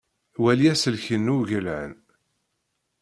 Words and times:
Wali 0.41 0.65
aselkin 0.73 1.21
n 1.29 1.33
uwgelhen. 1.33 1.93